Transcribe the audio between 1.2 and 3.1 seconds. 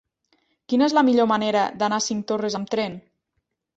manera d'anar a Cinctorres amb tren?